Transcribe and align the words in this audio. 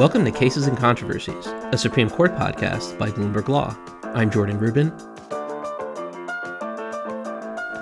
Welcome 0.00 0.24
to 0.24 0.30
Cases 0.30 0.66
and 0.66 0.78
Controversies, 0.78 1.46
a 1.72 1.76
Supreme 1.76 2.08
Court 2.08 2.34
podcast 2.34 2.98
by 2.98 3.10
Bloomberg 3.10 3.48
Law. 3.48 3.76
I'm 4.14 4.30
Jordan 4.30 4.58
Rubin. 4.58 4.90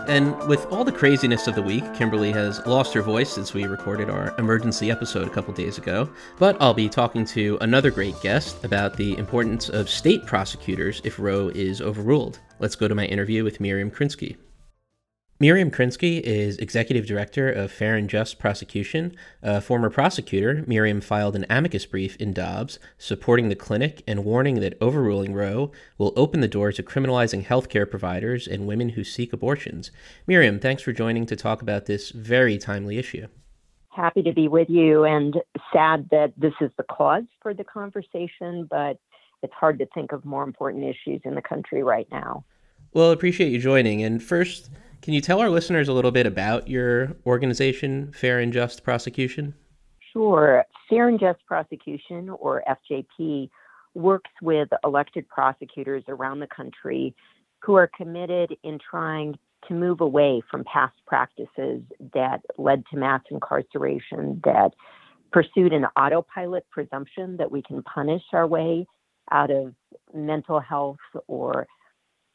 And 0.09 0.37
with 0.49 0.67
all 0.73 0.83
the 0.83 0.91
craziness 0.91 1.47
of 1.47 1.55
the 1.55 1.63
week, 1.63 1.85
Kimberly 1.95 2.33
has 2.33 2.59
lost 2.67 2.93
her 2.95 3.03
voice 3.03 3.31
since 3.31 3.55
we 3.55 3.67
recorded 3.67 4.11
our 4.11 4.35
emergency 4.37 4.91
episode 4.91 5.29
a 5.29 5.31
couple 5.31 5.55
days 5.55 5.79
ago. 5.79 6.11
But 6.41 6.57
I'll 6.61 6.75
be 6.75 6.89
talking 6.89 7.25
to 7.27 7.57
another 7.61 7.93
great 7.93 8.21
guest 8.21 8.65
about 8.65 8.97
the 8.97 9.17
importance 9.17 9.69
of 9.69 9.89
state 9.89 10.27
prosecutors 10.27 11.01
if 11.05 11.21
Roe 11.21 11.53
is 11.55 11.81
overruled. 11.81 12.41
Let's 12.59 12.75
go 12.75 12.89
to 12.89 12.97
my 12.97 13.05
interview 13.05 13.45
with 13.45 13.61
Miriam 13.61 13.93
Krinsky. 13.93 14.37
Miriam 15.41 15.71
Krinsky 15.71 16.21
is 16.21 16.59
Executive 16.59 17.07
Director 17.07 17.49
of 17.49 17.71
Fair 17.71 17.95
and 17.95 18.11
Just 18.11 18.41
Prosecution. 18.41 19.15
A 19.41 19.61
former 19.61 19.89
prosecutor, 19.89 20.65
Miriam 20.67 21.01
filed 21.01 21.37
an 21.37 21.47
amicus 21.49 21.87
brief 21.87 22.17
in 22.17 22.33
Dobbs 22.33 22.81
supporting 22.99 23.49
the 23.49 23.55
clinic 23.55 24.03
and 24.09 24.25
warning 24.25 24.59
that 24.59 24.77
overruling 24.81 25.35
Roe 25.35 25.71
will 25.97 26.13
open 26.17 26.41
the 26.41 26.49
door 26.49 26.73
to 26.73 26.83
criminalizing 26.83 27.47
healthcare 27.47 27.89
providers 27.89 28.49
and 28.49 28.67
women 28.67 28.91
who 28.91 29.05
seek 29.05 29.33
abortions. 29.33 29.93
Miriam, 30.27 30.59
thanks 30.59 30.83
for 30.83 30.93
joining 30.93 31.25
to 31.27 31.37
talk 31.37 31.63
about 31.63 31.87
this 31.87 32.11
very 32.11 32.59
timely 32.59 32.99
issue. 32.99 33.29
Happy 33.91 34.23
to 34.23 34.33
be 34.33 34.49
with 34.49 34.69
you, 34.69 35.05
and 35.05 35.37
sad 35.73 36.09
that 36.11 36.33
this 36.37 36.55
is 36.61 36.73
the 36.77 36.85
cause 36.91 37.23
for 37.41 37.55
the 37.55 37.63
conversation, 37.63 38.67
but 38.69 38.99
it's 39.45 39.55
hard 39.55 39.79
to 39.79 39.87
think 39.95 40.11
of 40.11 40.25
more 40.25 40.43
important 40.43 40.83
issues 40.83 41.21
in 41.25 41.37
the 41.37 41.43
country 41.43 41.85
right 41.85 42.09
now. 42.11 42.45
Well, 42.93 43.13
appreciate 43.13 43.53
you 43.53 43.61
joining. 43.61 44.03
And 44.03 44.21
first, 44.21 44.71
can 45.03 45.15
you 45.15 45.21
tell 45.21 45.41
our 45.41 45.51
listeners 45.51 45.89
a 45.89 45.93
little 45.93 46.11
bit 46.11 46.27
about 46.27 46.69
your 46.69 47.17
organization, 47.27 48.13
Fair 48.13 48.39
and 48.41 48.53
Just 48.53 48.83
Prosecution? 48.83 49.55
Sure. 50.13 50.65
Fair 50.89 51.09
and 51.09 51.21
Just 51.21 51.45
Prosecution, 51.47 52.31
or 52.31 52.63
FJP, 52.69 53.51
works 53.95 54.31
with 54.43 54.69
elected 54.85 55.29
prosecutors 55.29 56.05
around 56.09 56.41
the 56.41 56.47
country 56.47 57.15
who 57.63 57.75
are 57.75 57.91
committed 57.97 58.57
in 58.63 58.79
trying 58.79 59.39
to 59.67 59.75
move 59.75 60.01
away 60.01 60.41
from 60.51 60.65
past 60.65 60.95
practices 61.07 61.83
that 62.15 62.41
led 62.57 62.85
to 62.91 62.97
mass 62.97 63.23
incarceration, 63.31 64.41
that 64.45 64.71
pursued 65.33 65.73
an 65.73 65.85
autopilot 65.97 66.65
presumption 66.71 67.37
that 67.37 67.51
we 67.51 67.63
can 67.63 67.83
punish 67.83 68.23
our 68.33 68.47
way 68.47 68.87
out 69.31 69.51
of 69.51 69.75
mental 70.15 70.61
health 70.61 70.97
or 71.27 71.67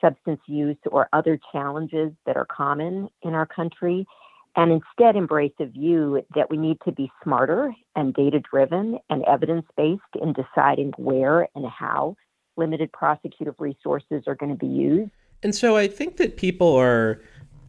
substance 0.04 0.42
use 0.48 0.78
or 0.92 1.08
other 1.14 1.40
challenges 1.52 2.12
that 2.26 2.36
are 2.36 2.46
common 2.46 3.10
in 3.22 3.34
our 3.34 3.46
country, 3.46 4.06
and 4.56 4.72
instead 4.72 5.16
embrace 5.16 5.54
a 5.60 5.66
view 5.66 6.22
that 6.36 6.50
we 6.50 6.58
need 6.58 6.78
to 6.86 6.92
be 6.92 7.12
smarter 7.24 7.74
and 7.96 8.14
data 8.14 8.40
driven 8.40 9.00
and 9.10 9.24
evidence 9.24 9.66
based 9.78 10.02
in 10.22 10.34
deciding 10.34 10.92
where 10.98 11.48
and 11.56 11.66
how 11.66 12.16
limited 12.56 12.92
prosecutive 12.92 13.56
resources 13.58 14.24
are 14.28 14.36
going 14.36 14.52
to 14.52 14.58
be 14.58 14.68
used. 14.68 15.12
And 15.42 15.56
so 15.56 15.76
I 15.76 15.88
think 15.88 16.18
that 16.18 16.38
people 16.38 16.76
are 16.76 17.22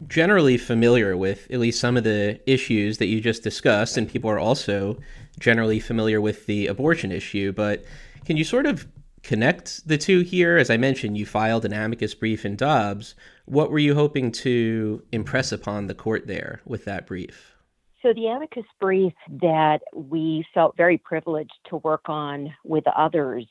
generally 0.07 0.59
familiar 0.59 1.17
with 1.17 1.51
at 1.51 1.59
least 1.59 1.81
some 1.81 1.97
of 1.97 2.05
the 2.05 2.39
issues 2.47 2.99
that 2.99 3.07
you 3.07 3.21
just 3.21 3.43
discussed, 3.43 3.97
and 3.97 4.09
people 4.09 4.29
are 4.31 4.39
also 4.39 4.99
generally 5.39 5.81
familiar 5.81 6.21
with 6.21 6.47
the 6.47 6.67
abortion 6.67 7.11
issue. 7.11 7.53
But 7.53 7.85
can 8.27 8.37
you 8.37 8.45
sort 8.45 8.67
of 8.67 8.87
connect 9.25 9.89
the 9.89 9.99
two 9.99 10.21
here? 10.21 10.57
As 10.57 10.71
I 10.71 10.77
mentioned, 10.77 11.19
you 11.19 11.27
filed 11.27 11.65
an 11.65 11.73
amicus 11.73 12.15
brief 12.15 12.45
in 12.45 12.55
Dobbs. 12.55 13.15
What 13.47 13.71
were 13.71 13.79
you 13.79 13.95
hoping 13.95 14.31
to 14.33 15.03
impress 15.11 15.51
upon 15.51 15.87
the 15.89 15.95
court 15.95 16.27
there 16.27 16.61
with 16.65 16.85
that 16.85 17.07
brief? 17.07 17.57
So, 18.03 18.13
the 18.13 18.27
amicus 18.27 18.67
brief 18.81 19.15
that 19.41 19.81
we 19.95 20.45
felt 20.53 20.77
very 20.77 20.99
privileged 20.99 21.55
to 21.71 21.79
work 21.79 22.03
on 22.07 22.55
with 22.63 22.85
others 22.95 23.47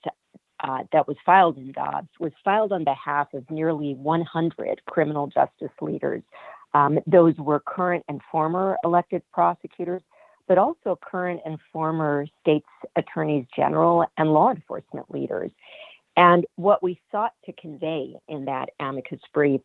uh, 0.64 0.84
that 0.94 1.08
was 1.08 1.18
filed 1.26 1.58
in 1.58 1.72
Dobbs 1.72 2.10
was 2.20 2.32
filed 2.46 2.72
on 2.72 2.84
behalf 2.84 3.34
of 3.34 3.50
nearly 3.50 3.96
100 3.96 4.82
criminal 4.86 5.28
justice 5.28 5.76
leaders. 5.82 6.22
Um, 6.74 7.00
those 7.06 7.36
were 7.38 7.60
current 7.60 8.06
and 8.08 8.22
former 8.32 8.78
elected 8.84 9.24
prosecutors, 9.34 10.02
but 10.48 10.58
also 10.58 10.98
current 11.02 11.42
and 11.46 11.58
former 11.72 12.26
states 12.42 12.68
attorneys 12.96 13.46
general 13.56 14.06
and 14.18 14.34
law 14.34 14.52
enforcement 14.52 15.10
leaders. 15.10 15.52
And 16.16 16.46
what 16.56 16.84
we 16.84 17.00
sought 17.12 17.34
to 17.46 17.54
convey 17.54 18.16
in 18.28 18.46
that 18.46 18.70
amicus 18.80 19.20
brief 19.34 19.62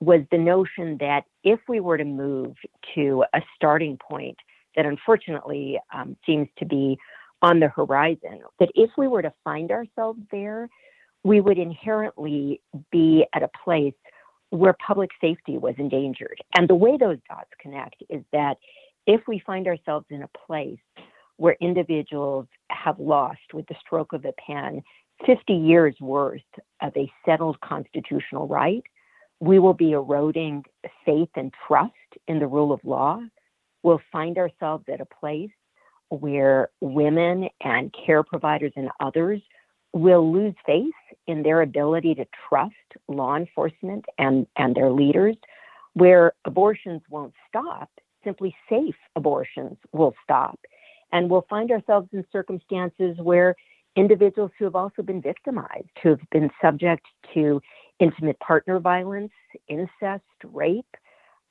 was 0.00 0.20
the 0.30 0.38
notion 0.38 0.98
that 0.98 1.24
if 1.42 1.60
we 1.68 1.80
were 1.80 1.96
to 1.96 2.04
move 2.04 2.54
to 2.94 3.24
a 3.34 3.40
starting 3.54 3.96
point 3.96 4.36
that 4.76 4.84
unfortunately 4.84 5.80
um, 5.94 6.16
seems 6.26 6.48
to 6.58 6.66
be 6.66 6.98
on 7.40 7.60
the 7.60 7.68
horizon, 7.68 8.40
that 8.58 8.68
if 8.74 8.90
we 8.98 9.08
were 9.08 9.22
to 9.22 9.32
find 9.42 9.70
ourselves 9.70 10.20
there, 10.30 10.68
we 11.24 11.40
would 11.40 11.58
inherently 11.58 12.60
be 12.90 13.24
at 13.34 13.42
a 13.42 13.50
place 13.64 13.94
where 14.50 14.76
public 14.86 15.10
safety 15.20 15.58
was 15.58 15.74
endangered. 15.78 16.40
And 16.56 16.68
the 16.68 16.74
way 16.74 16.96
those 16.96 17.18
dots 17.28 17.50
connect 17.60 18.02
is 18.08 18.22
that 18.32 18.58
if 19.06 19.22
we 19.28 19.42
find 19.46 19.66
ourselves 19.66 20.06
in 20.10 20.22
a 20.22 20.30
place 20.46 20.78
where 21.36 21.56
individuals 21.60 22.46
have 22.70 22.98
lost 22.98 23.52
with 23.52 23.66
the 23.66 23.76
stroke 23.80 24.12
of 24.12 24.24
a 24.24 24.32
pen 24.32 24.82
50 25.24 25.52
years 25.52 25.94
worth 26.00 26.40
of 26.82 26.92
a 26.96 27.10
settled 27.24 27.60
constitutional 27.60 28.46
right, 28.46 28.82
we 29.40 29.58
will 29.58 29.74
be 29.74 29.92
eroding 29.92 30.64
faith 31.04 31.28
and 31.36 31.52
trust 31.66 31.92
in 32.26 32.38
the 32.38 32.46
rule 32.46 32.72
of 32.72 32.80
law. 32.84 33.20
We'll 33.82 34.00
find 34.10 34.38
ourselves 34.38 34.84
at 34.92 35.00
a 35.00 35.06
place 35.06 35.50
where 36.08 36.70
women 36.80 37.48
and 37.62 37.94
care 38.04 38.22
providers 38.22 38.72
and 38.76 38.90
others 39.00 39.40
will 39.92 40.30
lose 40.32 40.54
faith 40.64 40.94
in 41.26 41.42
their 41.42 41.62
ability 41.62 42.14
to 42.14 42.26
trust 42.48 42.74
law 43.08 43.36
enforcement 43.36 44.04
and, 44.18 44.46
and 44.56 44.74
their 44.74 44.90
leaders, 44.90 45.36
where 45.94 46.32
abortions 46.44 47.02
won't 47.08 47.32
stop 47.48 47.90
simply 48.26 48.54
safe 48.68 48.96
abortions 49.14 49.76
will 49.92 50.14
stop. 50.24 50.58
And 51.12 51.30
we'll 51.30 51.46
find 51.48 51.70
ourselves 51.70 52.08
in 52.12 52.24
circumstances 52.32 53.16
where 53.22 53.54
individuals 53.94 54.50
who 54.58 54.64
have 54.64 54.74
also 54.74 55.02
been 55.02 55.22
victimized, 55.22 55.88
who 56.02 56.10
have 56.10 56.30
been 56.30 56.50
subject 56.60 57.06
to 57.34 57.62
intimate 58.00 58.38
partner 58.40 58.80
violence, 58.80 59.32
incest, 59.68 60.24
rape, 60.44 60.96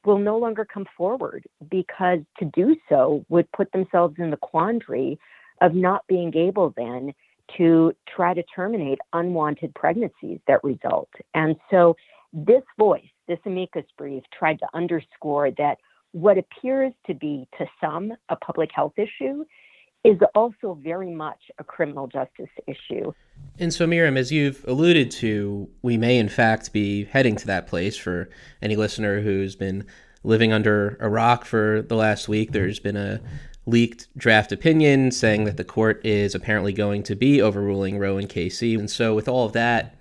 will 0.03 0.19
no 0.19 0.37
longer 0.37 0.65
come 0.65 0.85
forward 0.95 1.45
because 1.71 2.19
to 2.37 2.45
do 2.45 2.75
so 2.89 3.25
would 3.29 3.51
put 3.53 3.71
themselves 3.71 4.15
in 4.19 4.29
the 4.29 4.37
quandary 4.37 5.17
of 5.61 5.73
not 5.73 6.05
being 6.07 6.35
able 6.35 6.73
then 6.77 7.13
to 7.57 7.93
try 8.07 8.33
to 8.33 8.43
terminate 8.55 8.99
unwanted 9.13 9.73
pregnancies 9.73 10.39
that 10.47 10.63
result. 10.63 11.09
And 11.33 11.55
so 11.71 11.95
this 12.33 12.63
voice, 12.77 13.05
this 13.27 13.39
amicus 13.45 13.85
brief, 13.97 14.23
tried 14.37 14.59
to 14.59 14.67
underscore 14.73 15.51
that 15.57 15.77
what 16.15 16.37
appears 16.37 16.93
to 17.05 17.13
be 17.13 17.45
to 17.57 17.65
some 17.81 18.13
a 18.29 18.37
public 18.37 18.69
health 18.73 18.93
issue 18.95 19.43
is 20.05 20.17
also 20.33 20.79
very 20.81 21.11
much 21.13 21.39
a 21.59 21.63
criminal 21.63 22.07
justice 22.07 22.49
issue. 22.67 23.11
And 23.59 23.73
so, 23.73 23.85
Miriam, 23.85 24.15
as 24.15 24.31
you've 24.31 24.63
alluded 24.65 25.11
to, 25.11 25.69
we 25.81 25.97
may 25.97 26.17
in 26.17 26.29
fact 26.29 26.71
be 26.71 27.03
heading 27.03 27.35
to 27.35 27.47
that 27.47 27.67
place 27.67 27.97
for 27.97 28.29
any 28.61 28.77
listener 28.77 29.19
who's 29.19 29.57
been 29.57 29.85
living 30.23 30.53
under 30.53 30.95
a 31.01 31.09
rock 31.09 31.43
for 31.43 31.81
the 31.81 31.95
last 31.97 32.29
week. 32.29 32.53
There's 32.53 32.79
been 32.79 32.95
a 32.95 33.19
leaked 33.65 34.07
draft 34.17 34.53
opinion 34.53 35.11
saying 35.11 35.43
that 35.43 35.57
the 35.57 35.65
court 35.65 35.99
is 36.05 36.33
apparently 36.33 36.71
going 36.71 37.03
to 37.03 37.15
be 37.17 37.41
overruling 37.41 37.99
Roe 37.99 38.15
and 38.15 38.29
Casey. 38.29 38.75
And 38.75 38.89
so, 38.89 39.13
with 39.13 39.27
all 39.27 39.45
of 39.45 39.51
that, 39.51 39.97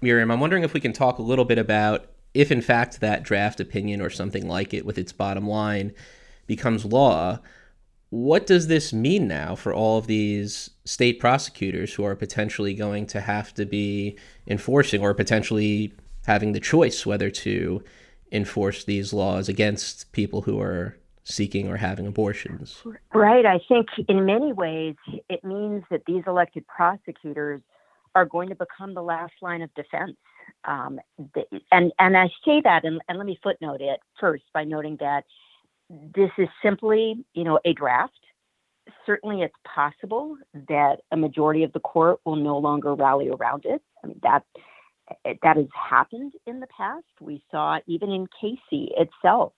Miriam, 0.00 0.30
I'm 0.30 0.40
wondering 0.40 0.62
if 0.62 0.72
we 0.72 0.80
can 0.80 0.94
talk 0.94 1.18
a 1.18 1.22
little 1.22 1.44
bit 1.44 1.58
about 1.58 2.09
if 2.34 2.52
in 2.52 2.60
fact 2.60 3.00
that 3.00 3.22
draft 3.22 3.60
opinion 3.60 4.00
or 4.00 4.10
something 4.10 4.46
like 4.46 4.72
it 4.72 4.86
with 4.86 4.98
its 4.98 5.12
bottom 5.12 5.46
line 5.46 5.92
becomes 6.46 6.84
law, 6.84 7.38
what 8.10 8.46
does 8.46 8.66
this 8.66 8.92
mean 8.92 9.28
now 9.28 9.54
for 9.54 9.72
all 9.72 9.98
of 9.98 10.06
these 10.06 10.70
state 10.84 11.20
prosecutors 11.20 11.94
who 11.94 12.04
are 12.04 12.16
potentially 12.16 12.74
going 12.74 13.06
to 13.06 13.20
have 13.20 13.54
to 13.54 13.64
be 13.64 14.16
enforcing 14.46 15.00
or 15.00 15.14
potentially 15.14 15.92
having 16.26 16.52
the 16.52 16.60
choice 16.60 17.06
whether 17.06 17.30
to 17.30 17.82
enforce 18.32 18.84
these 18.84 19.12
laws 19.12 19.48
against 19.48 20.10
people 20.12 20.42
who 20.42 20.60
are 20.60 20.96
seeking 21.22 21.68
or 21.68 21.76
having 21.76 22.06
abortions? 22.06 22.82
Right. 23.14 23.46
I 23.46 23.60
think 23.68 23.86
in 24.08 24.26
many 24.26 24.52
ways 24.52 24.96
it 25.28 25.44
means 25.44 25.84
that 25.90 26.02
these 26.06 26.24
elected 26.26 26.66
prosecutors 26.66 27.60
are 28.14 28.24
going 28.24 28.48
to 28.48 28.54
become 28.54 28.94
the 28.94 29.02
last 29.02 29.32
line 29.42 29.62
of 29.62 29.72
defense 29.74 30.16
um, 30.64 30.98
the, 31.34 31.44
and 31.72 31.92
and 31.98 32.16
I 32.16 32.28
say 32.44 32.60
that, 32.62 32.84
and, 32.84 33.00
and 33.08 33.18
let 33.18 33.26
me 33.26 33.38
footnote 33.42 33.80
it 33.80 34.00
first 34.18 34.44
by 34.52 34.64
noting 34.64 34.96
that 35.00 35.24
this 35.88 36.30
is 36.38 36.48
simply, 36.62 37.24
you 37.34 37.44
know, 37.44 37.58
a 37.64 37.72
draft. 37.72 38.12
Certainly, 39.06 39.42
it's 39.42 39.54
possible 39.64 40.36
that 40.68 40.98
a 41.12 41.16
majority 41.16 41.62
of 41.64 41.72
the 41.72 41.80
court 41.80 42.20
will 42.24 42.36
no 42.36 42.58
longer 42.58 42.94
rally 42.94 43.28
around 43.28 43.64
it. 43.64 43.82
I 44.02 44.08
mean, 44.08 44.20
that 44.22 44.44
that 45.42 45.56
has 45.56 45.66
happened 45.74 46.32
in 46.46 46.60
the 46.60 46.68
past. 46.76 47.04
We 47.20 47.42
saw 47.50 47.78
even 47.86 48.10
in 48.10 48.26
Casey 48.40 48.92
itself, 48.96 49.52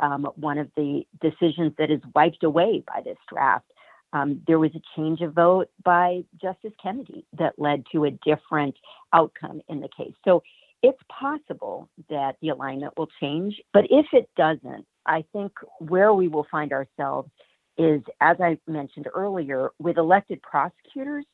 um, 0.00 0.28
one 0.36 0.58
of 0.58 0.70
the 0.76 1.04
decisions 1.20 1.72
that 1.78 1.90
is 1.90 2.00
wiped 2.14 2.44
away 2.44 2.82
by 2.86 3.02
this 3.04 3.18
draft 3.32 3.66
Um, 4.16 4.40
there 4.46 4.58
was 4.58 4.70
a 4.74 4.80
change 4.96 5.20
of 5.20 5.34
vote 5.34 5.68
by 5.84 6.24
Justice 6.40 6.72
Kennedy 6.82 7.26
that 7.38 7.58
led 7.58 7.84
to 7.92 8.04
a 8.04 8.10
different 8.10 8.74
outcome 9.12 9.60
in 9.68 9.80
the 9.80 9.88
case. 9.94 10.14
So 10.24 10.42
it's 10.82 11.00
possible 11.08 11.88
that 12.08 12.36
the 12.40 12.50
alignment 12.50 12.94
will 12.96 13.08
change, 13.20 13.60
but 13.74 13.84
if 13.90 14.06
it 14.12 14.30
doesn't, 14.36 14.86
I 15.04 15.24
think 15.32 15.52
where 15.80 16.14
we 16.14 16.28
will 16.28 16.46
find 16.50 16.72
ourselves 16.72 17.30
is, 17.76 18.00
as 18.20 18.36
I 18.40 18.58
mentioned 18.66 19.06
earlier, 19.14 19.70
with 19.78 19.98
elected 19.98 20.40
prosecutors 20.42 21.26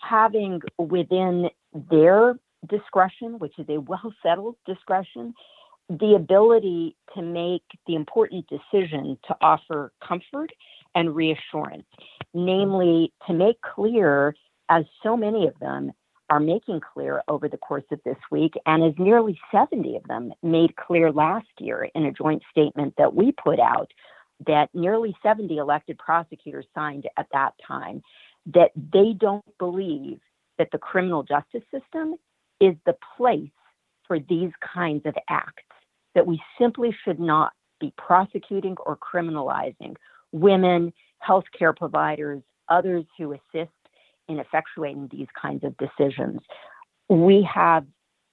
having 0.00 0.60
within 0.78 1.50
their 1.90 2.38
discretion, 2.68 3.38
which 3.38 3.58
is 3.58 3.66
a 3.68 3.78
well 3.78 4.12
settled 4.22 4.56
discretion, 4.66 5.34
the 5.88 6.14
ability 6.14 6.96
to 7.14 7.22
make 7.22 7.64
the 7.86 7.94
important 7.94 8.46
decision 8.48 9.18
to 9.28 9.36
offer 9.42 9.92
comfort 10.06 10.50
and 10.94 11.14
reassurance, 11.14 11.86
namely 12.34 13.12
to 13.26 13.32
make 13.32 13.60
clear, 13.60 14.34
as 14.68 14.84
so 15.02 15.16
many 15.16 15.46
of 15.46 15.58
them 15.60 15.92
are 16.30 16.40
making 16.40 16.80
clear 16.80 17.22
over 17.28 17.48
the 17.48 17.58
course 17.58 17.84
of 17.90 18.00
this 18.04 18.16
week, 18.30 18.54
and 18.64 18.82
as 18.82 18.94
nearly 18.98 19.38
70 19.50 19.96
of 19.96 20.04
them 20.04 20.32
made 20.42 20.74
clear 20.76 21.12
last 21.12 21.48
year 21.58 21.88
in 21.94 22.06
a 22.06 22.12
joint 22.12 22.42
statement 22.50 22.94
that 22.96 23.14
we 23.14 23.32
put 23.32 23.60
out, 23.60 23.90
that 24.46 24.70
nearly 24.72 25.14
70 25.22 25.58
elected 25.58 25.98
prosecutors 25.98 26.66
signed 26.74 27.06
at 27.18 27.26
that 27.32 27.52
time, 27.66 28.02
that 28.46 28.70
they 28.74 29.12
don't 29.12 29.44
believe 29.58 30.20
that 30.58 30.68
the 30.72 30.78
criminal 30.78 31.22
justice 31.22 31.62
system 31.70 32.14
is 32.60 32.74
the 32.86 32.96
place 33.16 33.50
for 34.06 34.18
these 34.18 34.50
kinds 34.74 35.04
of 35.06 35.14
acts, 35.28 35.62
that 36.14 36.26
we 36.26 36.40
simply 36.58 36.96
should 37.04 37.20
not 37.20 37.52
be 37.80 37.92
prosecuting 37.96 38.76
or 38.86 38.96
criminalizing 38.96 39.96
women, 40.32 40.92
healthcare 41.26 41.76
providers, 41.76 42.42
others 42.68 43.04
who 43.18 43.32
assist 43.32 43.70
in 44.28 44.38
effectuating 44.38 45.10
these 45.10 45.28
kinds 45.40 45.64
of 45.64 45.76
decisions. 45.76 46.40
We 47.08 47.46
have 47.52 47.84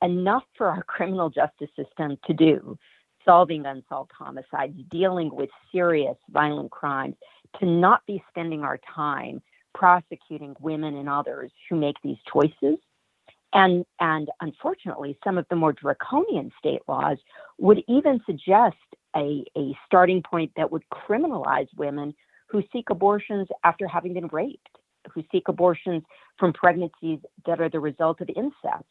enough 0.01 0.43
for 0.57 0.67
our 0.67 0.83
criminal 0.83 1.29
justice 1.29 1.69
system 1.75 2.17
to 2.25 2.33
do, 2.33 2.77
solving 3.25 3.65
unsolved 3.65 4.11
homicides, 4.17 4.77
dealing 4.89 5.29
with 5.33 5.49
serious 5.71 6.15
violent 6.29 6.71
crimes, 6.71 7.15
to 7.59 7.65
not 7.65 8.05
be 8.05 8.23
spending 8.29 8.61
our 8.63 8.79
time 8.95 9.41
prosecuting 9.73 10.55
women 10.59 10.95
and 10.95 11.09
others 11.09 11.51
who 11.69 11.75
make 11.75 11.95
these 12.03 12.17
choices. 12.31 12.77
And, 13.53 13.85
and 13.99 14.29
unfortunately, 14.41 15.17
some 15.23 15.37
of 15.37 15.45
the 15.49 15.55
more 15.55 15.73
draconian 15.73 16.51
state 16.59 16.81
laws 16.87 17.17
would 17.57 17.83
even 17.87 18.21
suggest 18.25 18.77
a, 19.15 19.43
a 19.57 19.75
starting 19.85 20.21
point 20.21 20.51
that 20.55 20.71
would 20.71 20.83
criminalize 20.93 21.67
women 21.75 22.13
who 22.49 22.63
seek 22.73 22.89
abortions 22.89 23.47
after 23.63 23.87
having 23.87 24.13
been 24.13 24.27
raped, 24.27 24.69
who 25.13 25.23
seek 25.31 25.47
abortions 25.47 26.03
from 26.37 26.53
pregnancies 26.53 27.19
that 27.45 27.61
are 27.61 27.69
the 27.69 27.79
result 27.79 28.21
of 28.21 28.29
incest. 28.29 28.85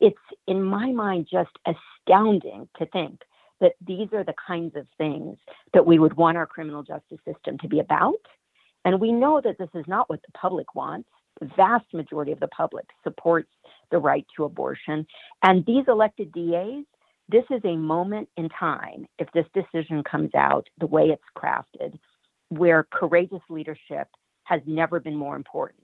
It's, 0.00 0.16
in 0.46 0.62
my 0.62 0.92
mind, 0.92 1.28
just 1.30 1.50
astounding 1.66 2.68
to 2.78 2.86
think 2.86 3.20
that 3.60 3.72
these 3.86 4.08
are 4.12 4.24
the 4.24 4.34
kinds 4.46 4.74
of 4.76 4.86
things 4.96 5.36
that 5.74 5.86
we 5.86 5.98
would 5.98 6.16
want 6.16 6.38
our 6.38 6.46
criminal 6.46 6.82
justice 6.82 7.18
system 7.26 7.58
to 7.58 7.68
be 7.68 7.80
about. 7.80 8.14
And 8.84 9.00
we 9.00 9.12
know 9.12 9.40
that 9.44 9.58
this 9.58 9.68
is 9.74 9.84
not 9.86 10.08
what 10.08 10.22
the 10.22 10.32
public 10.32 10.74
wants. 10.74 11.08
The 11.40 11.50
vast 11.56 11.84
majority 11.92 12.32
of 12.32 12.40
the 12.40 12.48
public 12.48 12.86
supports 13.04 13.50
the 13.90 13.98
right 13.98 14.26
to 14.36 14.44
abortion. 14.44 15.06
And 15.42 15.64
these 15.66 15.84
elected 15.88 16.32
DAs 16.32 16.84
this 17.30 17.44
is 17.50 17.60
a 17.64 17.76
moment 17.76 18.28
in 18.36 18.48
time, 18.48 19.06
if 19.20 19.28
this 19.32 19.46
decision 19.54 20.02
comes 20.02 20.34
out 20.34 20.66
the 20.78 20.86
way 20.86 21.10
it's 21.10 21.22
crafted, 21.38 21.96
where 22.50 22.86
courageous 22.92 23.42
leadership 23.48 24.08
has 24.44 24.60
never 24.66 25.00
been 25.00 25.16
more 25.16 25.36
important. 25.36 25.82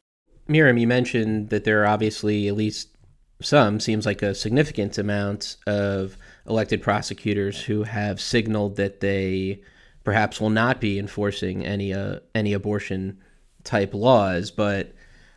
Miriam, 0.48 0.78
you 0.78 0.86
mentioned 0.86 1.48
that 1.50 1.64
there 1.64 1.82
are 1.82 1.86
obviously 1.86 2.46
at 2.46 2.54
least 2.54 2.96
some, 3.40 3.80
seems 3.80 4.06
like 4.06 4.22
a 4.22 4.34
significant 4.34 4.98
amount 4.98 5.56
of 5.66 6.16
elected 6.46 6.82
prosecutors 6.82 7.62
who 7.62 7.82
have 7.82 8.20
signaled 8.20 8.76
that 8.76 9.00
they 9.00 9.60
perhaps 10.04 10.40
will 10.40 10.50
not 10.50 10.80
be 10.80 10.98
enforcing 10.98 11.64
any 11.66 11.92
uh, 11.92 12.20
any 12.34 12.52
abortion 12.52 13.18
type 13.64 13.92
laws. 13.92 14.50
But 14.50 14.92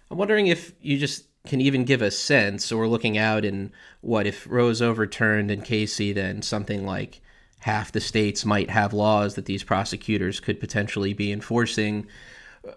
I'm 0.10 0.18
wondering 0.18 0.48
if 0.48 0.74
you 0.82 0.98
just 0.98 1.26
can 1.48 1.62
even 1.62 1.84
give 1.84 2.02
a 2.02 2.12
sense, 2.12 2.72
or 2.72 2.88
looking 2.88 3.18
out 3.18 3.44
in 3.44 3.72
what 4.02 4.28
if 4.28 4.48
Roe's 4.50 4.82
overturned 4.82 5.50
in 5.52 5.62
Casey, 5.62 6.14
then 6.14 6.42
something 6.42 6.86
like 6.86 7.22
half 7.60 7.92
the 7.92 8.02
states 8.02 8.46
might 8.46 8.70
have 8.70 8.94
laws 8.94 9.36
that 9.36 9.46
these 9.46 9.64
prosecutors 9.64 10.40
could 10.40 10.60
potentially 10.60 11.14
be 11.14 11.32
enforcing. 11.32 12.08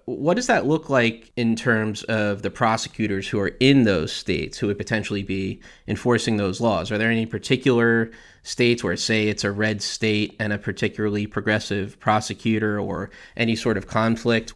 What 0.05 0.35
does 0.35 0.47
that 0.47 0.67
look 0.67 0.89
like 0.89 1.33
in 1.37 1.57
terms 1.57 2.05
of 2.05 2.43
the 2.43 2.51
prosecutors 2.51 3.29
who 3.29 3.41
are 3.41 3.53
in 3.59 3.83
those 3.83 4.13
states 4.13 4.59
who 4.59 4.69
would 4.69 4.79
potentially 4.79 5.25
be 5.25 5.61
enforcing 5.89 6.37
those 6.37 6.61
laws? 6.61 6.93
Are 6.93 6.99
there 6.99 7.11
any 7.11 7.27
particular 7.27 8.11
states 8.43 8.85
where, 8.85 8.97
say, 8.97 9.29
it's 9.29 9.45
a 9.45 9.51
red 9.51 9.83
state 9.83 10.37
and 10.39 10.53
a 10.53 10.59
particularly 10.59 11.27
progressive 11.27 11.99
prosecutor 11.99 12.79
or 12.79 13.11
any 13.37 13.57
sort 13.57 13.77
of 13.77 13.89
conflict? 13.89 14.55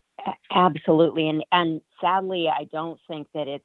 Absolutely. 0.51 1.29
And, 1.29 1.45
and 1.53 1.81
sadly, 2.01 2.49
I 2.49 2.65
don't 2.73 2.99
think 3.09 3.27
that 3.35 3.49
it's 3.49 3.65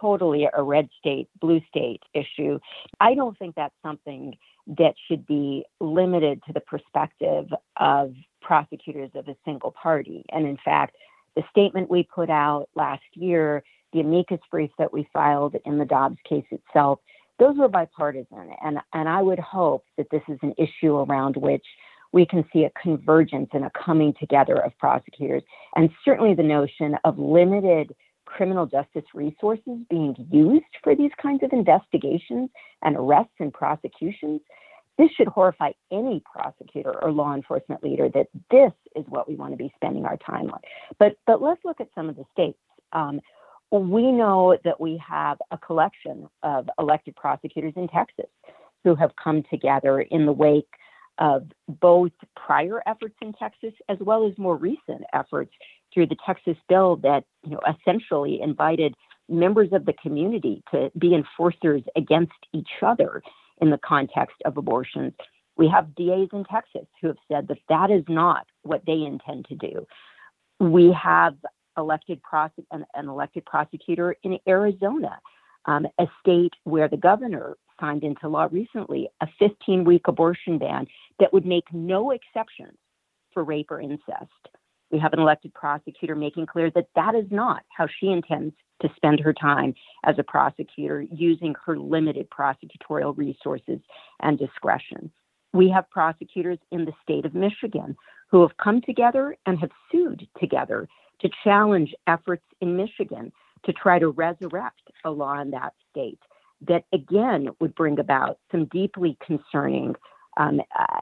totally 0.00 0.48
a 0.52 0.62
red 0.62 0.88
state, 0.98 1.28
blue 1.40 1.60
state 1.68 2.02
issue. 2.14 2.58
I 3.00 3.14
don't 3.14 3.38
think 3.38 3.54
that's 3.54 3.74
something 3.82 4.34
that 4.66 4.94
should 5.08 5.26
be 5.26 5.64
limited 5.80 6.40
to 6.46 6.52
the 6.52 6.60
perspective 6.60 7.46
of 7.78 8.14
prosecutors 8.40 9.10
of 9.14 9.28
a 9.28 9.36
single 9.44 9.72
party. 9.72 10.24
And 10.30 10.46
in 10.46 10.58
fact, 10.64 10.96
the 11.36 11.42
statement 11.50 11.90
we 11.90 12.02
put 12.14 12.30
out 12.30 12.68
last 12.74 13.02
year, 13.14 13.62
the 13.92 14.00
amicus 14.00 14.40
brief 14.50 14.70
that 14.78 14.92
we 14.92 15.08
filed 15.12 15.56
in 15.64 15.78
the 15.78 15.84
Dobbs 15.84 16.18
case 16.28 16.44
itself, 16.50 17.00
those 17.38 17.56
were 17.56 17.68
bipartisan. 17.68 18.50
And, 18.62 18.78
and 18.92 19.08
I 19.08 19.22
would 19.22 19.38
hope 19.38 19.84
that 19.96 20.10
this 20.10 20.22
is 20.28 20.38
an 20.42 20.54
issue 20.58 20.96
around 20.96 21.36
which 21.36 21.64
we 22.12 22.26
can 22.26 22.44
see 22.52 22.64
a 22.64 22.70
convergence 22.80 23.48
and 23.52 23.64
a 23.64 23.70
coming 23.70 24.14
together 24.20 24.56
of 24.56 24.76
prosecutors. 24.78 25.42
And 25.74 25.90
certainly 26.04 26.34
the 26.34 26.42
notion 26.42 26.96
of 27.04 27.18
limited 27.18 27.94
criminal 28.32 28.66
justice 28.66 29.04
resources 29.14 29.78
being 29.90 30.14
used 30.30 30.64
for 30.82 30.96
these 30.96 31.10
kinds 31.20 31.42
of 31.42 31.52
investigations 31.52 32.50
and 32.82 32.96
arrests 32.96 33.34
and 33.38 33.52
prosecutions. 33.52 34.40
This 34.98 35.10
should 35.16 35.28
horrify 35.28 35.72
any 35.90 36.22
prosecutor 36.32 36.94
or 37.02 37.12
law 37.12 37.34
enforcement 37.34 37.82
leader 37.82 38.08
that 38.10 38.28
this 38.50 38.72
is 38.96 39.04
what 39.08 39.28
we 39.28 39.34
want 39.36 39.52
to 39.52 39.56
be 39.56 39.72
spending 39.76 40.04
our 40.04 40.16
time 40.18 40.50
on. 40.50 40.60
But 40.98 41.16
but 41.26 41.40
let's 41.40 41.60
look 41.64 41.80
at 41.80 41.88
some 41.94 42.08
of 42.08 42.16
the 42.16 42.24
states. 42.32 42.58
Um, 42.92 43.20
we 43.70 44.12
know 44.12 44.58
that 44.64 44.78
we 44.80 45.02
have 45.06 45.38
a 45.50 45.56
collection 45.56 46.28
of 46.42 46.68
elected 46.78 47.16
prosecutors 47.16 47.72
in 47.76 47.88
Texas 47.88 48.30
who 48.84 48.94
have 48.94 49.12
come 49.22 49.42
together 49.50 50.02
in 50.02 50.26
the 50.26 50.32
wake 50.32 50.68
of 51.18 51.44
both 51.80 52.12
prior 52.36 52.82
efforts 52.86 53.14
in 53.22 53.32
Texas 53.32 53.72
as 53.88 53.98
well 54.00 54.26
as 54.26 54.36
more 54.36 54.56
recent 54.56 55.02
efforts 55.14 55.52
through 55.92 56.06
the 56.06 56.16
Texas 56.24 56.56
bill 56.68 56.96
that 56.96 57.24
you 57.44 57.50
know 57.50 57.60
essentially 57.68 58.40
invited 58.40 58.94
members 59.28 59.68
of 59.72 59.86
the 59.86 59.94
community 59.94 60.62
to 60.70 60.90
be 60.98 61.14
enforcers 61.14 61.82
against 61.96 62.32
each 62.52 62.70
other 62.82 63.22
in 63.60 63.70
the 63.70 63.78
context 63.78 64.36
of 64.44 64.56
abortions. 64.56 65.12
We 65.56 65.68
have 65.68 65.94
DAs 65.94 66.28
in 66.32 66.44
Texas 66.50 66.86
who 67.00 67.08
have 67.08 67.16
said 67.30 67.48
that 67.48 67.58
that 67.68 67.90
is 67.90 68.04
not 68.08 68.46
what 68.62 68.82
they 68.86 69.02
intend 69.02 69.46
to 69.46 69.54
do. 69.54 69.86
We 70.58 70.92
have 70.92 71.36
elected 71.76 72.20
prosec- 72.22 72.66
an, 72.70 72.84
an 72.94 73.08
elected 73.08 73.44
prosecutor 73.44 74.16
in 74.22 74.38
Arizona, 74.48 75.18
um, 75.66 75.86
a 75.98 76.06
state 76.20 76.52
where 76.64 76.88
the 76.88 76.96
governor 76.96 77.56
signed 77.80 78.04
into 78.04 78.28
law 78.28 78.48
recently 78.50 79.08
a 79.20 79.26
15 79.38 79.84
week 79.84 80.02
abortion 80.06 80.58
ban 80.58 80.86
that 81.18 81.32
would 81.32 81.46
make 81.46 81.64
no 81.72 82.10
exceptions 82.10 82.76
for 83.32 83.44
rape 83.44 83.70
or 83.70 83.80
incest. 83.80 84.30
We 84.92 84.98
have 84.98 85.14
an 85.14 85.20
elected 85.20 85.54
prosecutor 85.54 86.14
making 86.14 86.46
clear 86.46 86.70
that 86.72 86.88
that 86.94 87.14
is 87.14 87.24
not 87.30 87.62
how 87.76 87.86
she 87.98 88.08
intends 88.08 88.54
to 88.82 88.90
spend 88.94 89.20
her 89.20 89.32
time 89.32 89.74
as 90.04 90.16
a 90.18 90.22
prosecutor 90.22 91.00
using 91.10 91.54
her 91.64 91.78
limited 91.78 92.28
prosecutorial 92.28 93.16
resources 93.16 93.80
and 94.20 94.38
discretion. 94.38 95.10
We 95.54 95.70
have 95.70 95.90
prosecutors 95.90 96.58
in 96.70 96.84
the 96.84 96.92
state 97.02 97.24
of 97.24 97.34
Michigan 97.34 97.96
who 98.30 98.42
have 98.42 98.56
come 98.62 98.82
together 98.82 99.36
and 99.46 99.58
have 99.60 99.70
sued 99.90 100.28
together 100.38 100.88
to 101.20 101.30
challenge 101.42 101.94
efforts 102.06 102.44
in 102.60 102.76
Michigan 102.76 103.32
to 103.64 103.72
try 103.72 103.98
to 103.98 104.08
resurrect 104.08 104.90
a 105.04 105.10
law 105.10 105.40
in 105.40 105.50
that 105.52 105.72
state 105.90 106.18
that 106.68 106.84
again 106.92 107.48
would 107.60 107.74
bring 107.74 107.98
about 107.98 108.38
some 108.50 108.66
deeply 108.66 109.16
concerning 109.24 109.94
um, 110.36 110.60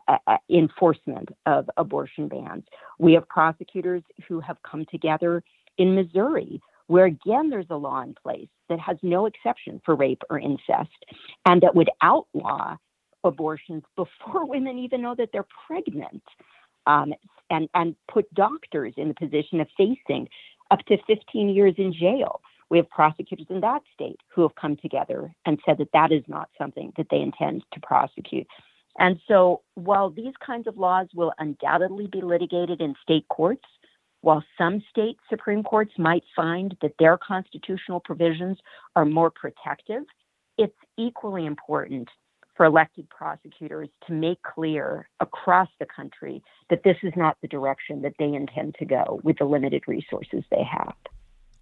uh, 0.09 0.37
enforcement 0.51 1.29
of 1.47 1.69
abortion 1.77 2.29
bans. 2.29 2.65
We 2.99 3.13
have 3.15 3.29
prosecutors 3.29 4.03
who 4.29 4.41
have 4.41 4.57
come 4.69 4.85
together 4.91 5.43
in 5.79 5.95
Missouri, 5.95 6.61
where 6.87 7.07
again 7.07 7.51
there's 7.51 7.71
a 7.71 7.77
law 7.77 8.03
in 8.03 8.15
place 8.21 8.49
that 8.69 8.81
has 8.81 8.97
no 9.03 9.27
exception 9.27 9.81
for 9.85 9.95
rape 9.95 10.23
or 10.29 10.39
incest 10.39 11.05
and 11.47 11.61
that 11.63 11.75
would 11.75 11.91
outlaw 12.03 12.77
abortions 13.25 13.83
before 13.97 14.45
women 14.47 14.79
even 14.79 15.03
know 15.03 15.15
that 15.15 15.31
they're 15.33 15.47
pregnant. 15.67 16.23
Um, 16.87 17.13
and, 17.51 17.69
and 17.75 17.95
put 18.11 18.33
doctors 18.35 18.95
in 18.97 19.09
the 19.09 19.15
position 19.15 19.61
of 19.61 19.69
facing 19.77 20.29
up 20.71 20.81
to 20.87 20.97
15 21.07 21.49
years 21.51 21.75
in 21.79 21.93
jail. 21.93 22.41
We 22.71 22.79
have 22.79 22.89
prosecutors 22.89 23.47
in 23.51 23.61
that 23.61 23.83
state 23.93 24.21
who 24.29 24.43
have 24.43 24.55
come 24.55 24.77
together 24.77 25.35
and 25.45 25.59
said 25.67 25.79
that 25.79 25.89
that 25.93 26.13
is 26.13 26.23
not 26.29 26.49
something 26.57 26.93
that 26.97 27.09
they 27.11 27.21
intend 27.21 27.65
to 27.75 27.81
prosecute. 27.81 28.47
And 28.99 29.21
so, 29.29 29.63
while 29.75 30.11
these 30.11 30.35
kinds 30.45 30.67
of 30.67 30.77
laws 30.77 31.09
will 31.15 31.33
undoubtedly 31.39 32.07
be 32.07 32.21
litigated 32.23 32.81
in 32.81 32.95
state 33.03 33.27
courts, 33.29 33.65
while 34.23 34.45
some 34.59 34.83
state 34.91 35.17
Supreme 35.31 35.63
Courts 35.63 35.93
might 35.97 36.25
find 36.37 36.77
that 36.83 36.93
their 36.99 37.17
constitutional 37.17 38.01
provisions 38.01 38.59
are 38.97 39.05
more 39.05 39.31
protective, 39.31 40.03
it's 40.59 40.77
equally 40.99 41.47
important 41.47 42.09
for 42.57 42.67
elected 42.67 43.09
prosecutors 43.09 43.89
to 44.07 44.13
make 44.13 44.43
clear 44.43 45.09
across 45.21 45.69
the 45.79 45.87
country 45.87 46.43
that 46.69 46.83
this 46.85 46.97
is 47.03 47.13
not 47.17 47.39
the 47.41 47.49
direction 47.49 48.03
that 48.03 48.13
they 48.19 48.27
intend 48.35 48.75
to 48.75 48.85
go 48.85 49.21
with 49.23 49.39
the 49.39 49.45
limited 49.45 49.83
resources 49.87 50.45
they 50.51 50.63
have. 50.63 50.93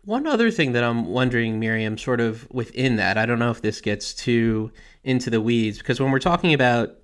One 0.04 0.26
other 0.26 0.50
thing 0.50 0.72
that 0.72 0.82
I'm 0.82 1.06
wondering, 1.06 1.60
Miriam, 1.60 1.98
sort 1.98 2.20
of 2.20 2.50
within 2.50 2.96
that, 2.96 3.16
I 3.16 3.26
don't 3.26 3.38
know 3.38 3.50
if 3.50 3.62
this 3.62 3.80
gets 3.80 4.12
too 4.12 4.72
into 5.04 5.30
the 5.30 5.40
weeds, 5.40 5.78
because 5.78 6.00
when 6.00 6.10
we're 6.10 6.18
talking 6.18 6.52
about 6.52 6.96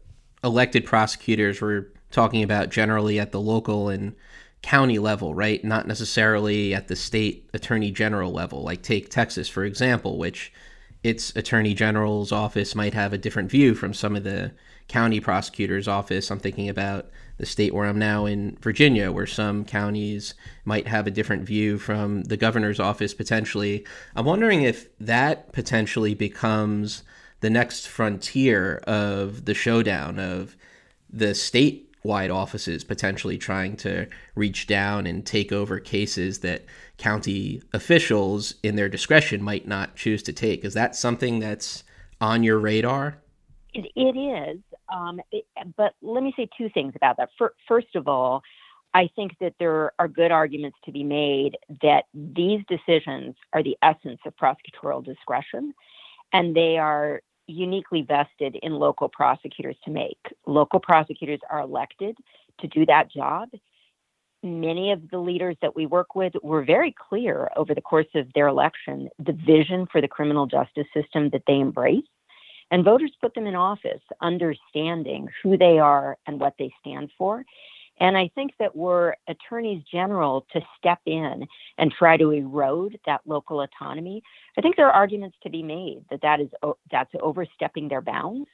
elected 0.44 0.84
prosecutors, 0.84 1.60
we're 1.60 1.86
talking 2.10 2.42
about 2.42 2.68
generally 2.68 3.18
at 3.18 3.32
the 3.32 3.40
local 3.40 3.88
and 3.88 4.14
county 4.62 4.98
level, 4.98 5.34
right? 5.34 5.64
Not 5.64 5.88
necessarily 5.88 6.74
at 6.74 6.88
the 6.88 6.96
state 6.96 7.48
attorney 7.52 7.90
general 7.90 8.32
level. 8.32 8.62
Like, 8.62 8.82
take 8.82 9.10
Texas, 9.10 9.48
for 9.48 9.64
example, 9.64 10.18
which 10.18 10.52
its 11.02 11.34
attorney 11.36 11.74
general's 11.74 12.32
office 12.32 12.74
might 12.74 12.94
have 12.94 13.12
a 13.12 13.18
different 13.18 13.50
view 13.50 13.74
from 13.74 13.92
some 13.92 14.16
of 14.16 14.24
the 14.24 14.52
county 14.88 15.20
prosecutor's 15.20 15.88
office. 15.88 16.30
I'm 16.30 16.38
thinking 16.38 16.68
about 16.68 17.10
the 17.36 17.46
state 17.46 17.74
where 17.74 17.86
I'm 17.86 17.98
now 17.98 18.26
in 18.26 18.56
Virginia, 18.60 19.10
where 19.10 19.26
some 19.26 19.64
counties 19.64 20.34
might 20.64 20.86
have 20.86 21.06
a 21.06 21.10
different 21.10 21.44
view 21.44 21.78
from 21.78 22.22
the 22.24 22.36
governor's 22.36 22.80
office 22.80 23.12
potentially. 23.12 23.84
I'm 24.14 24.24
wondering 24.24 24.62
if 24.62 24.88
that 24.98 25.52
potentially 25.52 26.14
becomes 26.14 27.02
the 27.44 27.50
next 27.50 27.86
frontier 27.86 28.78
of 28.86 29.44
the 29.44 29.52
showdown 29.52 30.18
of 30.18 30.56
the 31.10 31.26
statewide 31.26 32.34
offices 32.34 32.82
potentially 32.84 33.36
trying 33.36 33.76
to 33.76 34.08
reach 34.34 34.66
down 34.66 35.06
and 35.06 35.26
take 35.26 35.52
over 35.52 35.78
cases 35.78 36.38
that 36.38 36.64
county 36.96 37.60
officials 37.74 38.54
in 38.62 38.76
their 38.76 38.88
discretion 38.88 39.42
might 39.42 39.68
not 39.68 39.94
choose 39.94 40.22
to 40.22 40.32
take. 40.32 40.64
Is 40.64 40.72
that 40.72 40.96
something 40.96 41.38
that's 41.38 41.84
on 42.18 42.42
your 42.42 42.58
radar? 42.58 43.18
it, 43.74 43.92
it 43.94 44.16
is. 44.16 44.60
Um, 44.88 45.20
it, 45.30 45.44
but 45.76 45.94
let 46.00 46.22
me 46.22 46.32
say 46.36 46.48
two 46.56 46.70
things 46.70 46.94
about 46.96 47.18
that. 47.18 47.28
First 47.68 47.94
of 47.94 48.08
all, 48.08 48.42
I 48.94 49.10
think 49.14 49.32
that 49.42 49.52
there 49.58 49.92
are 49.98 50.08
good 50.08 50.30
arguments 50.30 50.78
to 50.86 50.92
be 50.92 51.04
made 51.04 51.58
that 51.82 52.04
these 52.14 52.60
decisions 52.68 53.34
are 53.52 53.62
the 53.62 53.76
essence 53.82 54.20
of 54.24 54.34
prosecutorial 54.36 55.04
discretion 55.04 55.74
and 56.32 56.54
they 56.54 56.78
are 56.78 57.20
uniquely 57.46 58.02
vested 58.02 58.56
in 58.62 58.72
local 58.72 59.08
prosecutors 59.08 59.76
to 59.84 59.90
make. 59.90 60.18
Local 60.46 60.80
prosecutors 60.80 61.40
are 61.50 61.60
elected 61.60 62.16
to 62.60 62.68
do 62.68 62.86
that 62.86 63.10
job. 63.10 63.48
Many 64.42 64.92
of 64.92 65.10
the 65.10 65.18
leaders 65.18 65.56
that 65.62 65.74
we 65.74 65.86
work 65.86 66.14
with 66.14 66.34
were 66.42 66.64
very 66.64 66.94
clear 67.08 67.50
over 67.56 67.74
the 67.74 67.80
course 67.80 68.06
of 68.14 68.32
their 68.34 68.48
election 68.48 69.08
the 69.18 69.32
vision 69.32 69.86
for 69.90 70.00
the 70.00 70.08
criminal 70.08 70.46
justice 70.46 70.86
system 70.94 71.30
that 71.30 71.42
they 71.46 71.58
embrace. 71.60 72.04
And 72.70 72.84
voters 72.84 73.12
put 73.20 73.34
them 73.34 73.46
in 73.46 73.54
office 73.54 74.02
understanding 74.20 75.28
who 75.42 75.56
they 75.56 75.78
are 75.78 76.18
and 76.26 76.40
what 76.40 76.54
they 76.58 76.72
stand 76.80 77.10
for. 77.16 77.44
And 78.00 78.16
I 78.16 78.28
think 78.34 78.52
that 78.58 78.74
were 78.74 79.16
attorneys 79.28 79.82
general 79.90 80.46
to 80.52 80.60
step 80.78 81.00
in 81.06 81.46
and 81.78 81.92
try 81.92 82.16
to 82.16 82.30
erode 82.30 82.98
that 83.06 83.20
local 83.24 83.60
autonomy, 83.60 84.22
I 84.58 84.60
think 84.60 84.76
there 84.76 84.86
are 84.88 84.92
arguments 84.92 85.36
to 85.42 85.50
be 85.50 85.62
made 85.62 86.04
that 86.10 86.22
that 86.22 86.40
is 86.40 86.48
that's 86.90 87.12
overstepping 87.20 87.88
their 87.88 88.02
bounds. 88.02 88.48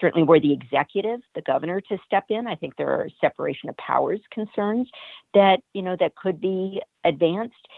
Certainly, 0.00 0.26
were 0.26 0.40
the 0.40 0.52
executive, 0.52 1.20
the 1.34 1.40
governor, 1.40 1.80
to 1.80 1.98
step 2.04 2.24
in, 2.28 2.46
I 2.46 2.56
think 2.56 2.76
there 2.76 2.90
are 2.90 3.08
separation 3.22 3.70
of 3.70 3.76
powers 3.78 4.20
concerns 4.30 4.90
that 5.32 5.60
you 5.72 5.80
know 5.80 5.96
that 5.98 6.14
could 6.14 6.40
be 6.40 6.82
advanced. 7.04 7.68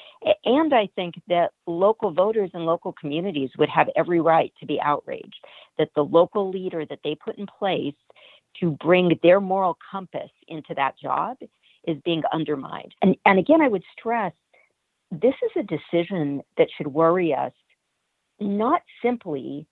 And 0.44 0.74
I 0.74 0.88
think 0.96 1.14
that 1.28 1.52
local 1.66 2.10
voters 2.10 2.50
and 2.52 2.66
local 2.66 2.92
communities 2.92 3.50
would 3.58 3.68
have 3.68 3.88
every 3.96 4.20
right 4.20 4.52
to 4.58 4.66
be 4.66 4.80
outraged 4.80 5.44
that 5.78 5.90
the 5.94 6.04
local 6.04 6.50
leader 6.50 6.84
that 6.84 7.00
they 7.04 7.14
put 7.14 7.38
in 7.38 7.46
place 7.46 7.94
to 8.58 8.72
bring 8.72 9.18
their 9.22 9.40
moral 9.40 9.78
compass 9.90 10.30
into 10.48 10.74
that 10.74 10.98
job 10.98 11.36
is 11.86 11.96
being 12.04 12.22
undermined. 12.32 12.94
And, 13.02 13.16
and 13.24 13.38
again, 13.38 13.60
I 13.62 13.68
would 13.68 13.84
stress 13.98 14.32
this 15.10 15.34
is 15.42 15.50
a 15.56 15.62
decision 15.62 16.42
that 16.56 16.68
should 16.76 16.86
worry 16.86 17.34
us 17.34 17.52
not 18.38 18.82
simply 19.02 19.66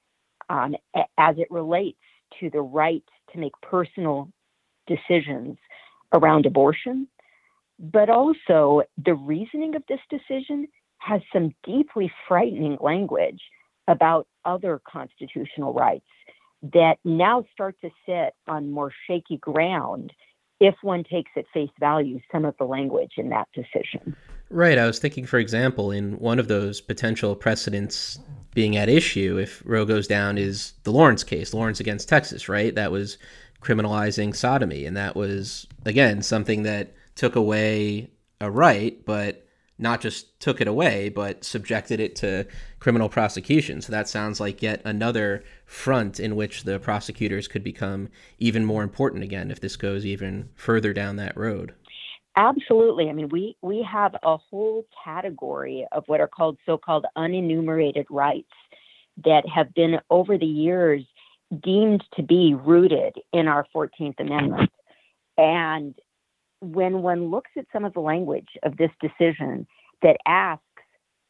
um, 0.49 0.75
as 1.17 1.39
it 1.39 1.51
relates 1.51 1.99
to 2.41 2.51
the 2.51 2.61
right 2.61 3.05
to 3.33 3.39
make 3.39 3.53
personal 3.63 4.31
decisions 4.87 5.57
around 6.13 6.47
abortion, 6.47 7.07
but 7.79 8.11
also 8.11 8.83
the 9.05 9.15
reasoning 9.15 9.75
of 9.77 9.83
this 9.89 10.01
decision 10.11 10.67
has 10.99 11.21
some 11.33 11.55
deeply 11.65 12.11
frightening 12.27 12.77
language 12.81 13.41
about 13.87 14.27
other 14.45 14.81
constitutional 14.91 15.73
rights 15.73 16.05
that 16.63 16.97
now 17.05 17.45
start 17.53 17.77
to 17.83 17.91
sit 18.07 18.35
on 18.47 18.71
more 18.71 18.93
shaky 19.07 19.37
ground 19.37 20.13
if 20.61 20.75
one 20.83 21.05
takes 21.05 21.31
at 21.37 21.45
face 21.55 21.71
value 21.79 22.19
some 22.33 22.45
of 22.45 22.55
the 22.59 22.65
language 22.65 23.13
in 23.17 23.29
that 23.29 23.47
decision. 23.55 24.17
Right. 24.51 24.79
I 24.79 24.87
was 24.87 24.99
thinking, 24.99 25.27
for 25.27 25.39
example, 25.39 25.91
in 25.91 26.19
one 26.19 26.39
of 26.39 26.49
those 26.49 26.81
potential 26.81 27.37
precedents 27.37 28.19
being 28.55 28.77
at 28.77 28.89
issue, 28.89 29.39
if 29.39 29.63
Roe 29.65 29.85
goes 29.85 30.07
down, 30.07 30.39
is 30.39 30.73
the 30.85 30.91
Lawrence 30.91 31.23
case, 31.23 31.55
Lawrence 31.55 31.81
against 31.81 32.09
Texas, 32.09 32.49
right? 32.49 32.75
That 32.75 32.91
was 32.91 33.19
criminalizing 33.63 34.35
sodomy. 34.35 34.85
And 34.85 34.97
that 34.97 35.15
was, 35.15 35.67
again, 35.85 36.23
something 36.23 36.63
that 36.63 36.95
took 37.15 37.37
away 37.37 38.11
a 38.41 38.51
right, 38.51 39.05
but 39.05 39.48
not 39.79 40.01
just 40.01 40.39
took 40.41 40.61
it 40.61 40.69
away, 40.69 41.09
but 41.09 41.45
subjected 41.45 42.01
it 42.01 42.17
to 42.17 42.47
criminal 42.81 43.09
prosecution. 43.09 43.81
So 43.81 43.93
that 43.93 44.09
sounds 44.09 44.41
like 44.41 44.61
yet 44.61 44.83
another 44.85 45.45
front 45.65 46.19
in 46.19 46.37
which 46.37 46.65
the 46.65 46.79
prosecutors 46.79 47.49
could 47.49 47.63
become 47.63 48.09
even 48.39 48.65
more 48.65 48.83
important 48.83 49.23
again 49.23 49.51
if 49.51 49.61
this 49.61 49.77
goes 49.77 50.05
even 50.05 50.51
further 50.55 50.93
down 50.93 51.17
that 51.17 51.37
road. 51.37 51.75
Absolutely. 52.37 53.09
I 53.09 53.13
mean, 53.13 53.29
we, 53.31 53.57
we 53.63 53.83
have 53.91 54.15
a 54.23 54.37
whole 54.37 54.87
category 55.05 55.87
of 55.93 56.05
what 56.07 56.21
are 56.21 56.29
called 56.29 56.59
so 56.67 56.79
called 56.79 57.05
unenumerated 57.17 58.05
rights 58.11 58.53
that 59.25 59.45
have 59.49 59.75
been 59.75 59.99
over 60.11 60.39
the 60.39 60.47
years 60.47 61.05
deemed 61.63 62.05
to 62.15 62.23
be 62.23 62.55
rooted 62.55 63.15
in 63.33 63.49
our 63.49 63.67
14th 63.75 64.21
Amendment. 64.21 64.71
And 65.37 65.95
when 66.61 67.03
one 67.03 67.31
looks 67.31 67.51
at 67.57 67.67
some 67.73 67.85
of 67.85 67.93
the 67.95 68.01
language 68.01 68.49
of 68.63 68.77
this 68.77 68.91
decision 69.01 69.67
that 70.03 70.17
asks, 70.27 70.65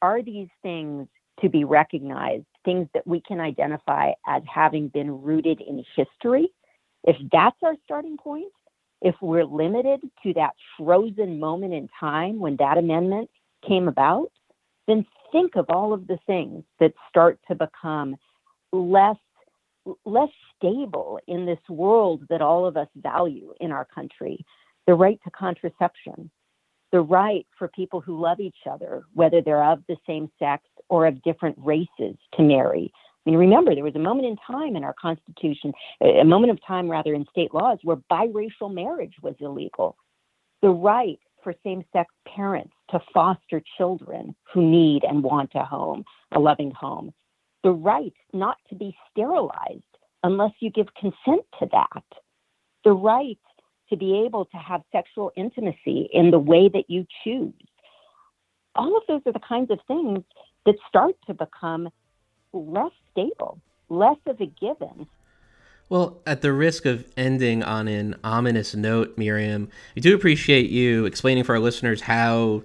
are 0.00 0.23
these 0.23 0.49
things 0.62 1.08
to 1.40 1.49
be 1.49 1.64
recognized, 1.64 2.47
things 2.64 2.88
that 2.94 3.06
we 3.06 3.20
can 3.20 3.40
identify 3.40 4.12
as 4.26 4.42
having 4.52 4.88
been 4.88 5.23
rooted 5.23 5.61
in 5.61 5.85
history? 5.97 6.49
If 7.04 7.16
that's 7.30 7.56
our 7.62 7.75
starting 7.85 8.16
point, 8.16 8.52
if 9.00 9.14
we're 9.20 9.44
limited 9.44 10.00
to 10.25 10.35
that 10.35 10.54
frozen 10.76 11.38
moment 11.38 11.73
in 11.73 11.88
time 12.00 12.38
when 12.40 12.56
that 12.56 12.78
amendment 12.78 13.30
came 13.66 13.88
about, 13.88 14.32
then 14.87 15.06
think 15.30 15.56
of 15.56 15.66
all 15.68 15.92
of 15.92 16.06
the 16.06 16.18
things 16.26 16.64
that 16.80 16.92
start 17.08 17.38
to 17.49 17.54
become 17.54 18.16
less 18.73 19.16
less 20.04 20.28
stable 20.56 21.18
in 21.26 21.47
this 21.47 21.61
world 21.68 22.23
that 22.28 22.42
all 22.42 22.66
of 22.66 22.76
us 22.76 22.88
value 22.97 23.54
in 23.58 23.73
our 23.73 23.87
country 23.87 24.44
the 24.88 24.95
right 24.95 25.21
to 25.23 25.30
contraception, 25.30 26.30
the 26.92 27.00
right 27.00 27.47
for 27.59 27.68
people 27.68 28.00
who 28.00 28.18
love 28.18 28.40
each 28.40 28.66
other, 28.68 29.02
whether 29.12 29.42
they're 29.42 29.62
of 29.62 29.83
the 29.87 29.99
same 30.07 30.30
sex 30.38 30.64
or 30.88 31.07
of 31.07 31.23
different 31.23 31.57
races, 31.59 32.16
to 32.35 32.42
marry. 32.42 32.90
I 33.26 33.30
mean, 33.30 33.38
remember, 33.38 33.75
there 33.75 33.85
was 33.85 33.97
a 33.97 34.00
moment 34.00 34.26
in 34.26 34.37
time 34.47 34.76
in 34.76 34.85
our 34.85 34.95
Constitution, 34.99 35.75
a 36.00 36.25
moment 36.25 36.52
of 36.52 36.59
time 36.66 36.90
rather 36.90 37.12
in 37.12 37.26
state 37.30 37.52
laws, 37.52 37.76
where 37.83 37.99
biracial 38.11 38.73
marriage 38.73 39.12
was 39.21 39.35
illegal. 39.40 39.99
The 40.62 40.71
right 40.71 41.18
for 41.45 41.54
same 41.62 41.85
sex 41.92 42.11
parents 42.26 42.73
to 42.90 43.00
foster 43.12 43.62
children 43.76 44.35
who 44.54 44.62
need 44.62 45.04
and 45.04 45.23
want 45.23 45.50
a 45.54 45.64
home, 45.64 46.02
a 46.33 46.40
loving 46.40 46.71
home. 46.71 47.12
The 47.62 47.73
right 47.73 48.14
not 48.33 48.57
to 48.71 48.75
be 48.75 48.97
sterilized 49.11 49.83
unless 50.23 50.52
you 50.61 50.71
give 50.71 50.87
consent 50.95 51.45
to 51.61 51.68
that. 51.73 52.04
The 52.85 52.92
right 52.92 53.38
to 53.90 53.97
be 53.97 54.25
able 54.26 54.45
to 54.47 54.57
have 54.57 54.83
sexual 54.92 55.33
intimacy 55.37 56.09
in 56.12 56.30
the 56.30 56.38
way 56.38 56.68
that 56.68 56.85
you 56.88 57.07
choose. 57.25 57.52
All 58.75 58.97
of 58.97 59.02
those 59.09 59.23
are 59.26 59.33
the 59.33 59.40
kinds 59.40 59.71
of 59.71 59.78
things 59.88 60.21
that 60.66 60.75
start 60.88 61.16
to 61.26 61.35
become 61.35 61.88
less 62.52 62.92
stable, 63.12 63.61
less 63.88 64.18
of 64.26 64.40
a 64.40 64.47
given. 64.47 65.07
Well, 65.88 66.21
at 66.26 66.42
the 66.42 66.52
risk 66.52 66.85
of 66.85 67.11
ending 67.16 67.62
on 67.62 67.88
an 67.88 68.16
ominous 68.23 68.75
note, 68.75 69.16
Miriam, 69.16 69.71
we 69.95 70.02
do 70.02 70.14
appreciate 70.14 70.68
you 70.68 71.07
explaining 71.07 71.45
for 71.45 71.54
our 71.54 71.61
listeners 71.61 72.02
how 72.02 72.62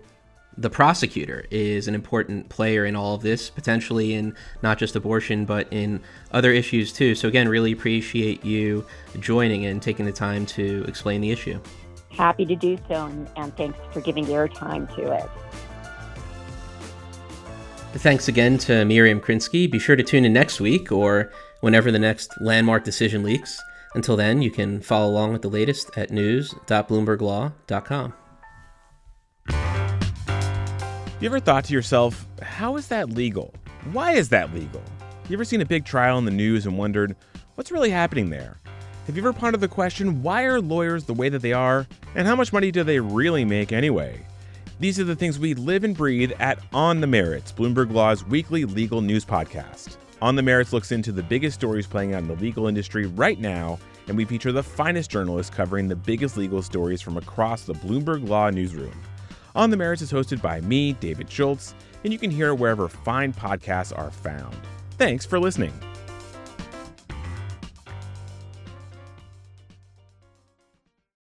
the 0.58 0.70
prosecutor 0.70 1.46
is 1.50 1.88
an 1.88 1.96
important 1.96 2.50
player 2.50 2.86
in 2.86 2.96
all 2.96 3.16
of 3.16 3.22
this, 3.22 3.50
potentially 3.50 4.14
in 4.14 4.36
not 4.62 4.78
just 4.78 4.96
abortion, 4.96 5.46
but 5.46 5.68
in 5.72 6.02
other 6.32 6.52
issues 6.52 6.94
too. 6.94 7.16
So, 7.16 7.28
again, 7.28 7.48
really 7.48 7.72
appreciate 7.72 8.46
you 8.46 8.86
joining 9.20 9.66
and 9.66 9.82
taking 9.82 10.06
the 10.06 10.12
time 10.12 10.46
to 10.48 10.84
explain 10.88 11.22
the 11.22 11.32
issue. 11.32 11.60
Happy 12.10 12.46
to 12.46 12.56
do 12.56 12.78
so, 12.88 13.06
and, 13.06 13.28
and 13.36 13.56
thanks 13.58 13.80
for 13.92 14.02
giving 14.02 14.28
your 14.28 14.48
time 14.48 14.88
to 14.96 15.12
it. 15.12 15.30
Thanks 17.96 18.28
again 18.28 18.58
to 18.60 18.86
Miriam 18.86 19.22
Krinsky. 19.22 19.70
Be 19.70 19.80
sure 19.80 19.96
to 19.96 20.04
tune 20.04 20.26
in 20.26 20.34
next 20.34 20.60
week 20.60 20.92
or 20.92 21.32
whenever 21.62 21.92
the 21.92 22.00
next 22.00 22.32
landmark 22.42 22.84
decision 22.84 23.24
leaks. 23.24 23.62
Until 23.96 24.16
then, 24.16 24.42
you 24.42 24.50
can 24.50 24.82
follow 24.82 25.12
along 25.12 25.34
with 25.34 25.44
the 25.44 25.50
latest 25.50 25.96
at 25.96 26.10
news.bloomberglaw.com. 26.10 28.14
You 31.24 31.30
ever 31.30 31.40
thought 31.40 31.64
to 31.64 31.74
yourself, 31.74 32.28
how 32.42 32.76
is 32.76 32.90
that 32.90 33.12
legal? 33.12 33.54
Why 33.94 34.12
is 34.12 34.28
that 34.28 34.54
legal? 34.54 34.84
You 35.30 35.38
ever 35.38 35.46
seen 35.46 35.62
a 35.62 35.66
big 35.66 35.86
trial 35.86 36.18
in 36.18 36.26
the 36.26 36.32
news 36.32 36.66
and 36.66 36.78
wondered, 36.78 37.16
what's 37.56 37.72
really 37.72 37.92
happening 37.92 38.30
there? 38.30 38.58
Have 39.08 39.16
you 39.16 39.22
ever 39.22 39.32
pondered 39.32 39.62
the 39.62 39.70
question, 39.70 40.22
why 40.22 40.44
are 40.44 40.60
lawyers 40.60 41.06
the 41.06 41.14
way 41.14 41.30
that 41.30 41.42
they 41.42 41.54
are? 41.54 41.88
And 42.14 42.28
how 42.28 42.36
much 42.36 42.52
money 42.52 42.72
do 42.72 42.84
they 42.84 43.00
really 43.00 43.46
make 43.46 43.72
anyway? 43.72 44.26
These 44.82 45.00
are 45.00 45.06
the 45.06 45.16
things 45.16 45.40
we 45.40 45.54
live 45.54 45.86
and 45.86 45.96
breathe 45.96 46.34
at 46.42 46.60
On 46.74 47.00
the 47.00 47.08
Merits, 47.08 47.54
Bloomberg 47.54 47.94
Law's 47.94 48.26
weekly 48.26 48.66
legal 48.66 49.00
news 49.00 49.24
podcast. 49.24 49.96
On 50.22 50.36
the 50.36 50.44
Merits 50.44 50.74
looks 50.74 50.92
into 50.92 51.14
the 51.14 51.24
biggest 51.24 51.56
stories 51.56 51.88
playing 51.88 52.14
out 52.14 52.24
in 52.24 52.28
the 52.28 52.36
legal 52.36 52.68
industry 52.68 53.06
right 53.06 53.40
now, 53.40 53.80
and 54.10 54.18
we 54.18 54.26
feature 54.26 54.52
the 54.52 54.62
finest 54.62 55.10
journalists 55.10 55.56
covering 55.56 55.88
the 55.88 55.96
biggest 55.96 56.36
legal 56.36 56.62
stories 56.62 57.02
from 57.02 57.16
across 57.16 57.64
the 57.64 57.76
Bloomberg 57.76 58.28
Law 58.28 58.50
newsroom. 58.50 58.92
On 59.56 59.70
the 59.70 59.78
Merits 59.78 60.02
is 60.02 60.12
hosted 60.12 60.42
by 60.42 60.62
me, 60.62 60.94
David 60.94 61.30
Schultz, 61.32 61.76
and 62.04 62.12
you 62.12 62.18
can 62.18 62.32
hear 62.32 62.50
it 62.50 62.56
wherever 62.56 62.88
fine 62.88 63.32
podcasts 63.32 63.96
are 63.96 64.10
found. 64.10 64.58
Thanks 64.98 65.26
for 65.26 65.40
listening. 65.40 65.74